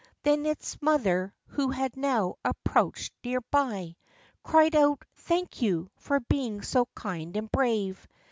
Then 0.23 0.47
its 0.47 0.81
mother, 0.81 1.31
who 1.45 1.69
had 1.69 1.95
now 1.95 2.37
approached 2.43 3.13
near 3.23 3.39
by, 3.51 3.97
Cried 4.43 4.73
out," 4.75 5.03
Thank 5.27 5.61
you, 5.61 5.91
for 5.97 6.19
being 6.21 6.63
so 6.63 6.87
kind 6.95 7.37
and 7.37 7.51
brave. 7.51 8.07